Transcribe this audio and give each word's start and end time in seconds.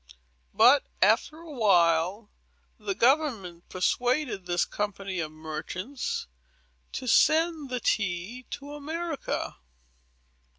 But, 0.55 0.83
after 0.99 1.37
a 1.37 1.51
while, 1.51 2.31
the 2.79 2.95
government 2.95 3.69
persuaded 3.69 4.47
this 4.47 4.65
company 4.65 5.19
of 5.19 5.31
merchants 5.31 6.25
to 6.93 7.05
send 7.05 7.69
the 7.69 7.79
tea 7.81 8.47
to 8.49 8.73
America. 8.73 9.57